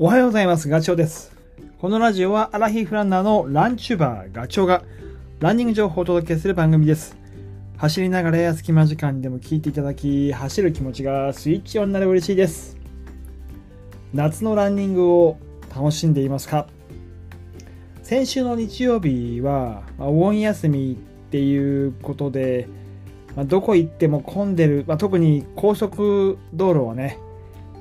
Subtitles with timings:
[0.00, 0.68] おはようございます。
[0.68, 1.32] ガチョウです。
[1.80, 4.84] このラジオはアラヒフランナーのランチューバーガチョウが
[5.40, 7.16] ランニング情報をお届けする番組です。
[7.78, 12.76] 走りながらや隙間時間でも聞いていただき、走る気持ちがスイッチオンになれば嬉しいです。
[14.14, 15.36] 夏のランニングを
[15.74, 16.68] 楽しんでいますか？
[18.04, 22.68] 先週の日曜日は、まあお盆休みっていうことで、
[23.34, 27.18] まあどこ行っても混んでる、まあ特に高速道路はね、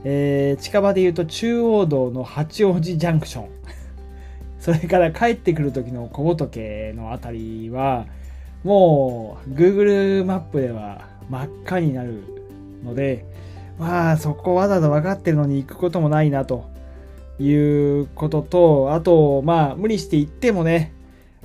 [0.09, 3.49] えー近場で言うと中央道の八王子ジャンクション。
[4.57, 8.05] それから帰ってくる時の小仏のあたりは
[8.63, 12.23] もう Google マップでは真っ赤になる
[12.85, 13.25] ので
[13.77, 16.69] まあそこわざわざ分かってるのに行くこともないなと
[17.38, 20.94] いうこととあとまあ無理して行ってもね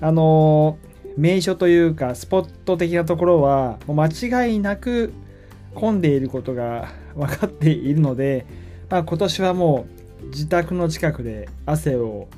[0.01, 0.79] あの
[1.17, 5.13] 名所というかスポット的なところはもう間違いなく
[5.75, 8.47] 混んでいることが分かっているので、
[8.91, 9.87] まあ、今年はも
[10.25, 12.29] う自宅の近くで汗を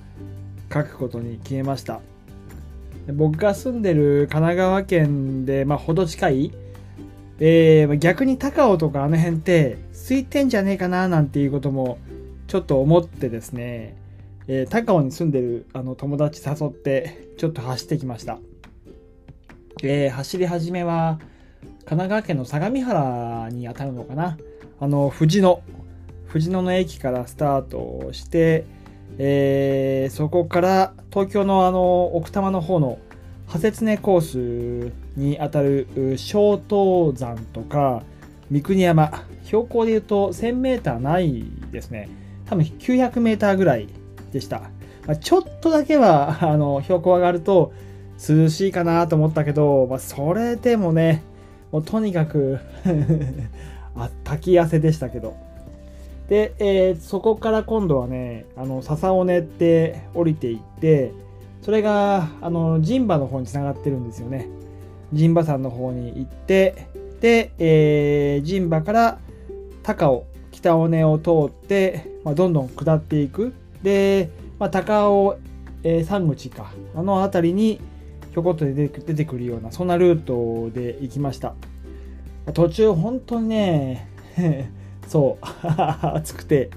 [0.68, 2.00] かくことに決めました。
[3.12, 6.52] 僕が住んでる神奈川県で、まあ、ほど近い、
[7.38, 11.98] えー逆に高尾とかあの辺って空いてんじゃねえかななんていうことも
[12.46, 13.96] ちょっと思ってですね、
[14.46, 18.38] えー高尾に住んでるあの友達誘ってちょっと走ってきました、
[19.82, 21.18] えー走り始めは
[21.84, 24.38] 神奈川県の相模原に当たるのかな。
[24.80, 25.62] あの藤野
[26.26, 28.64] 藤野の駅からスタートして、
[29.18, 32.98] えーそこから東京のあの奥多摩の方の
[33.42, 38.02] 派切根コースに当たるう小東山とか
[38.50, 39.24] 三国山。
[39.44, 42.08] 標高でいうと 1000m ないですね。
[42.46, 43.88] 多分 900m ぐらい
[44.32, 44.60] でした、
[45.06, 47.72] まあちょっとだけはあの標高上がると
[48.18, 51.22] 涼しいかなと思ったけど、まあ、それでもね
[51.72, 52.58] もうとにかく
[53.96, 55.36] あ滝汗でしたけど。
[56.28, 61.12] で、えーそこから今度はねあの笹尾根って降りていって
[61.62, 64.48] それがあの陣馬の方につながってるんですよね。
[65.12, 66.88] 陣馬山の方に行って
[67.20, 69.18] で、えー、陣馬から
[69.82, 73.52] 高尾北尾根を通って、まあ、どんどん下っていく。
[73.82, 75.38] で、まあ、高尾、
[75.82, 77.80] えー山口かあの辺りに
[78.32, 81.54] ひょこっと出てくるようなそんなルートで行きました。
[82.52, 84.08] 途中本当にね
[85.08, 85.46] そう
[86.14, 86.70] 暑くて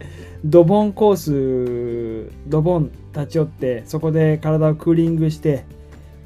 [0.44, 5.66] ドボンコースドボン立ち寄ってそこで体をクーリングして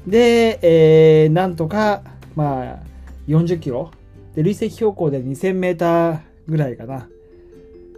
[0.06, 2.02] で、えーなんとか
[2.34, 2.92] まあ
[3.28, 3.90] 40キロ。
[4.34, 7.06] で累積標高で2000メーターぐらいかな、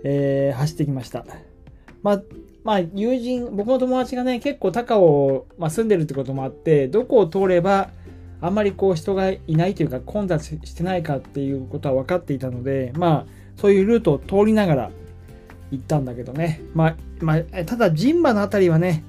[0.03, 1.25] えー走ってきました。
[2.03, 2.22] まあ
[2.65, 7.91] まあ友人僕の友達がね結構高尾、まあ、住んでるってこともあってどこを通れば
[8.44, 14.91] あんまりこう人がいないというか混雑してないかっていうことは分かっていたのでまあそういうルートを通りながら
[15.71, 16.60] 行ったんだけどね。
[16.75, 19.03] まあ、まあ、ただ陣馬のあたりはね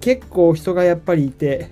[0.00, 1.70] 結構人がやっぱりいて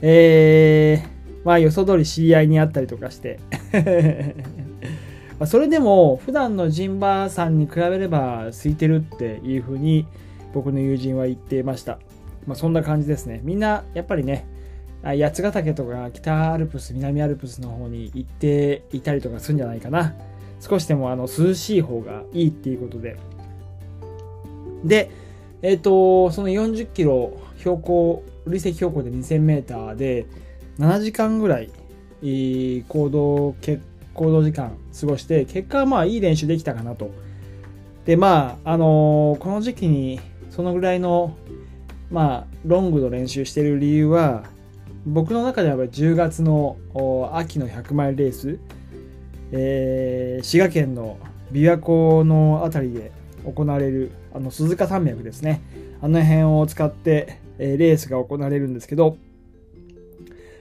[0.00, 3.38] えー、まあ予想通り知り合いに会ったりとかして。
[5.44, 10.06] それでも普段の陣馬さんに比べれば空いてるっていうふうに
[10.54, 11.98] 僕の友人は言ってました。
[12.46, 13.40] まあそんな感じですね。
[13.42, 14.46] みんなやっぱりね
[15.02, 20.14] 八ヶ岳とか北アルプス南アルプスの方に行っていたりとかするんじゃないかな。
[20.60, 23.16] 少しでもあの涼しい方がいいっていうことで。
[24.84, 25.10] で
[25.62, 30.26] えっ、とその40キロ標高累積標高で 2000m で
[30.78, 31.70] 7時間ぐらい、
[32.22, 33.80] 行動け
[34.14, 37.10] 行動時間過ごして結果はまあいい練習できたかなと。
[38.04, 40.20] でまああのーこの時期に
[40.50, 41.36] そのぐらいの
[42.10, 44.44] まあロングの練習してる理由は
[45.04, 46.76] 僕の中では10月の
[47.34, 48.58] 秋の100マイルレース、
[49.50, 51.18] えー滋賀県の
[51.52, 53.12] 琵琶湖の辺りで
[53.44, 55.60] 行われるあの鈴鹿山脈ですね。
[56.00, 59.16] あの辺を使って、えーレースが行われるんですけど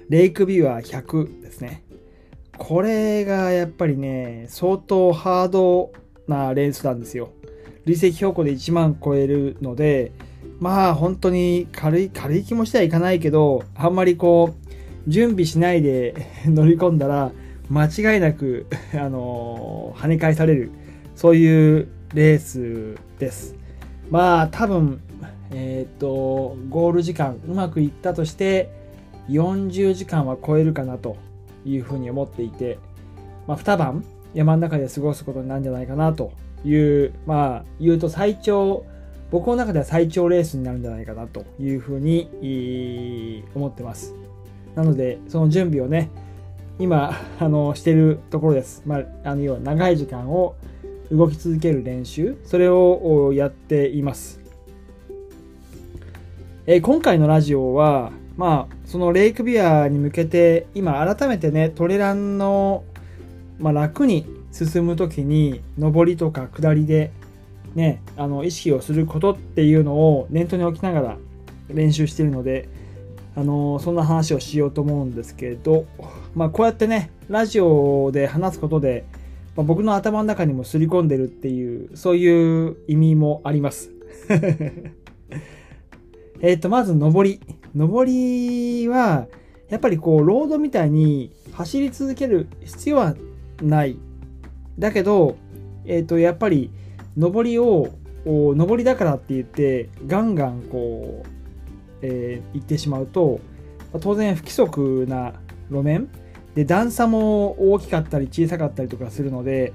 [0.10, 1.84] レイクビュア100ですね。
[2.58, 5.92] これがやっぱりね相当ハード
[6.28, 7.30] なレースなんですよ。
[7.86, 10.12] 累積標高で1万超えるので
[10.62, 16.14] まあ本当に軽い軽い気持ちではいかないけどあんまりこう準備しないで
[16.46, 17.32] 乗り込んだら
[17.70, 20.72] 間違いなく、あの跳ね返される
[21.16, 23.56] そういうレースです。
[24.10, 25.00] まあ多分
[25.52, 28.70] えっ、とゴール時間うまくいったとして
[29.30, 31.16] 40時間は超えるかなと
[31.66, 32.78] いうふうに思っていて、
[33.48, 34.04] まあ、2晩
[34.34, 36.34] 山の中で過ごすことになるんじゃないかなと
[36.66, 38.86] いうまあ言うと最長
[39.32, 44.14] 僕の中では最長レースになるんじゃないかなというふうに思ってます。
[44.76, 46.10] なのでその準備をね
[46.80, 50.56] 今 あのしてるところです、まあ、あの要は長い時間を
[51.12, 54.40] 動き続ける練習それをやっています。
[56.68, 62.84] えー今回のラジオは、まあ、そのレイクビアに向けて、今改めてね、トレランの、
[63.60, 67.12] まあ、楽に進むときに、上りとか下りで、
[67.76, 71.18] ね、あの、意識をすることっていうのを念頭に置きながら
[71.70, 72.68] 練習しているので、
[73.34, 75.86] あのそんな話をしようと思うんですけど、
[76.36, 79.06] まあ、こうやってね、ラジオで話すことで、
[79.56, 83.92] まあ、僕の頭の中にもすり込んでるっていう、そういう意味もあります。
[86.42, 87.40] えっと、まず、上り。
[87.76, 89.28] 上りは、
[89.70, 93.16] やっぱりこう、ロードみたいに走り続ける必要は
[93.62, 93.98] ない。
[94.80, 95.36] だけど、
[95.86, 96.72] えっと、やっぱり、
[97.18, 97.90] 上りを、
[98.26, 101.28] 上りだからって言って、ガンガンこう、
[102.02, 103.40] えー行ってしまうと、
[104.00, 105.34] 当然不規則な
[105.70, 106.08] 路面
[106.56, 109.74] で段差も大きかったり小さかったりとかするので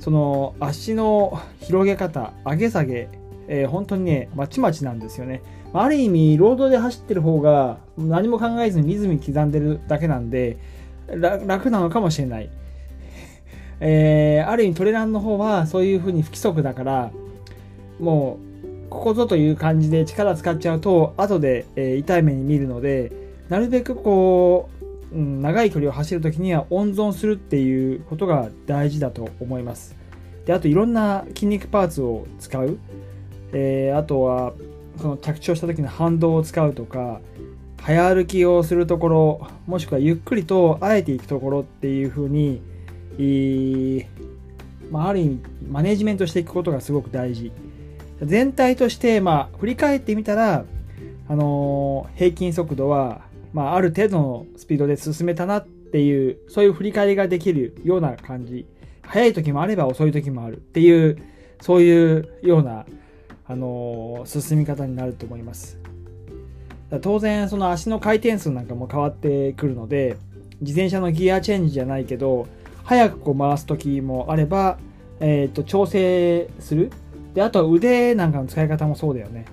[0.00, 3.08] その足の広げ方上げ下げ、
[3.48, 5.42] えー本当にねまちまちなんですよね。
[5.72, 10.58] ある意味ロードで走ってる方が何も考えずにリズムに刻んでるだけなんで
[11.08, 12.50] 楽なのかもしれない、
[13.86, 17.10] えーある意味トレランの方はそういう風に不規則だから
[18.00, 18.38] も
[18.86, 23.12] うここぞという感じで力使っちゃうと後で、えー痛い目に見るので
[23.50, 24.70] なるべくこ
[25.12, 29.94] う、うん、長い距離を走るときには温存するっていうことが大事だと思います。
[30.46, 32.78] であといろんな筋肉パーツを使う、
[33.52, 34.54] えーあとは
[34.96, 37.20] その着地をした時の反動を使うとか
[37.82, 42.62] 早歩きをするところもしくはゆっくりとあえていくところっていう風に
[43.18, 44.04] いい
[44.90, 47.52] まあ、ある意味マネジメントしていくことがすごく大事。
[48.22, 50.64] 全体として、まあ、振り返ってみたら、
[51.28, 53.22] あのー平均速度は、
[53.52, 58.66] まあ、ある程度のスピードで進めたなっていうそういう振り返りができるような感じ。
[59.02, 60.58] 速い時もあれば遅い時もある。
[60.58, 61.18] っていう
[61.60, 62.86] そういうような、
[63.46, 65.78] あのー進み方になると思います。
[67.00, 70.16] 当然その足の回転数なんかも変わってくるので
[70.60, 72.46] 自転車のギアチェンジじゃないけど
[72.84, 74.78] 早くこう回す時もあれば、
[75.20, 76.90] えー、と調整する。
[77.34, 79.46] であとは腕なんかの使い方もそうだよね。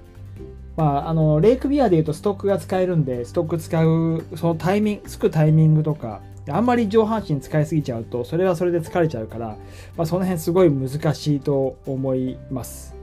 [0.77, 9.57] まあ、あのレイクビアでいうとストックが使えるんでストック使うそのタイミングつくタイミングとかあんまり上半身使いすぎちゃうとそれはそれで疲れちゃうから、
[9.97, 12.95] まあ、その辺すごい難しいと思います。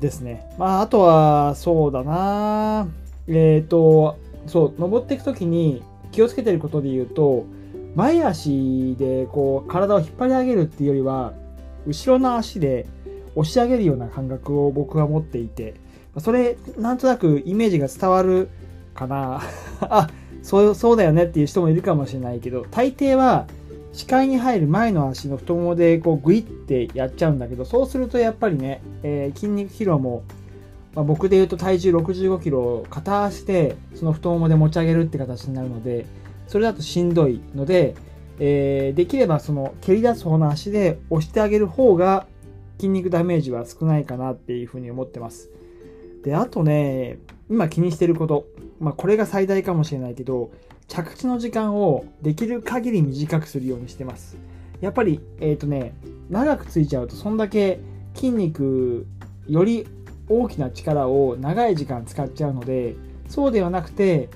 [0.00, 0.46] ですね。
[0.58, 2.86] まああとはそうだな。
[3.26, 5.82] えっ、とそう登っていく時に
[6.12, 7.46] 気をつけてることで言うと
[7.96, 11.32] 前足でこう体を引っ張り上げるっていうよりは
[11.86, 12.86] 後ろの足で
[13.34, 15.74] 押し上げるような感覚を僕は持っていて
[16.18, 18.48] それなんとなくイメージが伝わる
[18.94, 19.42] かな。
[19.80, 20.08] あ
[20.42, 23.46] そうそうだよねっていう人もいるかもしれないけど大抵は
[23.92, 30.22] 視界に入る前の足の太ももでこうグイってやっちゃうんだけどそうするとやっぱりね、えー筋肉疲労も、
[30.94, 36.06] まあ、僕で言うと体重6 5キロを片足でその太ももで持ち上げるって形になるので
[36.46, 37.94] それだとしんどいので、
[38.38, 42.26] えーできればその蹴り出す方の足で押してあげる方が
[42.78, 45.50] 筋肉ダメージは少ないかなっていうふうに思ってます。
[46.22, 48.46] で、あとね、今気にしてること、
[48.80, 50.50] まあこれが最大かもしれないけど、
[50.88, 54.36] 着地の時間をできる限り短くするようにしてます。
[54.80, 55.94] やっぱり、えっ、とね、
[56.28, 57.80] 長くついちゃうと、そんだけ
[58.14, 59.06] 筋肉、
[59.48, 59.86] より
[60.28, 62.96] 大きな力を長い時間使っちゃうので、
[63.28, 64.28] そうではなくて、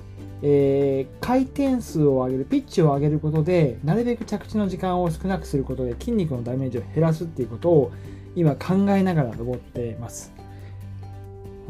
[0.42, 7.92] えー回転数を上げる、ピッチを上げることで、なるべく着地の時間を少なくすることで筋肉のダメージを減らすっていうことを
[8.34, 10.32] 今考えながら登ってます。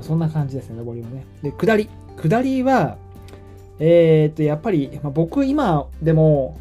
[0.01, 1.27] そんな感じですね、登りはね。
[1.43, 1.89] で、下り。
[2.17, 2.97] 下りは、
[3.79, 6.59] えーっと、やっぱり、まあ、僕今でも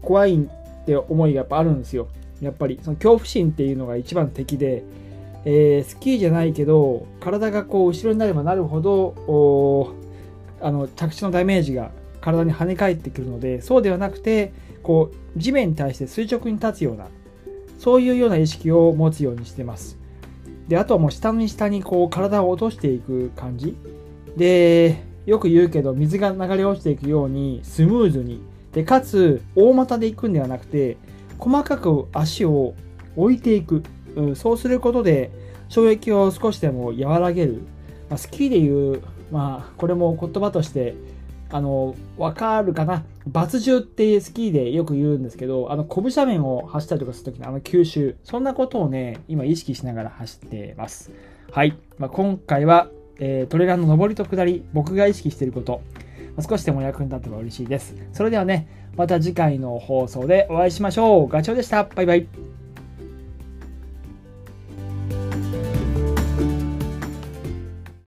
[0.00, 2.08] 怖いって思いがやっぱあるんですよ。
[2.40, 4.82] やっぱり、その恐怖心っていうのが一番敵で、
[5.44, 9.94] えースキーじゃないけど、体がこう後ろになればなるほど、
[10.62, 11.90] あの着地のダメージが
[12.20, 14.52] 体に跳ね返ってくるので、そうではなくて、
[14.82, 17.08] こう地面に対して垂直に立つような、
[17.78, 19.98] そういうような意識を持つようにしてます。
[20.68, 23.76] で、あとはもう下に下にこう体を落としていく感じ。
[24.36, 28.40] で、よく言うけど、水が流れ落ちていくようにスムーズに。
[28.72, 30.96] で、かつ、大股で行くんではなくて、
[31.38, 32.74] 細かく足を
[33.16, 33.82] 置いていく。
[34.14, 35.30] うん、そうすることで、
[35.68, 37.62] 衝撃を少しでも和らげる。
[38.08, 40.94] まあ、スキーでいう、まあ、これも言葉として、
[41.50, 43.02] あの、わかるかな？
[43.26, 51.10] バツ重ってスキーでよく言うんですけど、あの、コブ斜面を走ったりとかするときのあの吸収、そんなことをね、今意識しながら走ってます。
[51.50, 51.76] はい。
[51.98, 55.82] まあ、今回は、えートレランの上りと下り、僕が意識していること、
[56.36, 57.96] ま少しでも役に立てば嬉しいです。
[58.12, 61.28] それではね、また次回の放送でお会いしましょう。
[61.28, 61.84] ガチョウでした。
[61.84, 62.51] バイバイ。